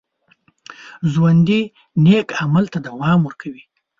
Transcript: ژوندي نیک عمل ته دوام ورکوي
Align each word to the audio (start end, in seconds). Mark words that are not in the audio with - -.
ژوندي 1.11 1.61
نیک 2.03 2.27
عمل 2.41 2.65
ته 2.73 2.79
دوام 2.87 3.19
ورکوي 3.23 3.63